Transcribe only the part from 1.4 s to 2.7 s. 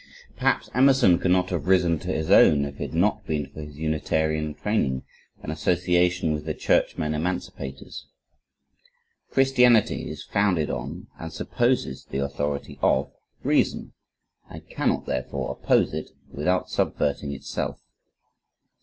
have risen to his own,